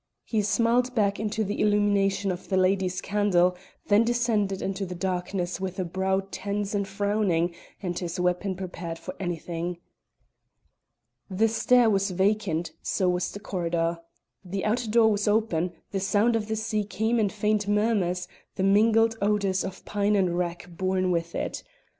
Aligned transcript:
He 0.23 0.41
smiled 0.41 0.95
back 0.95 1.19
into 1.19 1.43
the 1.43 1.61
illumination 1.61 2.31
of 2.31 2.49
the 2.49 2.57
lady's 2.57 3.01
candle, 3.01 3.55
then 3.85 4.03
descended 4.03 4.59
into 4.59 4.83
the 4.83 4.95
darkness 4.95 5.59
with 5.61 5.77
a 5.77 5.85
brow 5.85 6.23
tense 6.31 6.73
and 6.73 6.87
frowning, 6.87 7.53
and 7.83 7.99
his 7.99 8.19
weapon 8.19 8.55
prepared 8.55 8.97
for 8.97 9.13
anything. 9.19 9.77
The 11.29 11.47
stair 11.47 11.87
was 11.87 12.09
vacant, 12.09 12.71
so 12.81 13.09
was 13.09 13.31
the 13.31 13.39
corridor. 13.39 13.99
The 14.43 14.65
outer 14.65 14.89
door 14.89 15.11
was 15.11 15.27
open; 15.27 15.71
the 15.91 15.99
sound 15.99 16.35
of 16.35 16.47
the 16.47 16.55
sea 16.55 16.83
came 16.83 17.19
in 17.19 17.29
faint 17.29 17.67
murmurs, 17.67 18.27
the 18.55 18.63
mingled 18.63 19.15
odours 19.21 19.63
of 19.63 19.85
pine 19.85 20.15
and 20.15 20.35
wrack 20.35 20.67
borne 20.67 21.11
with 21.11 21.35
it. 21.35 21.61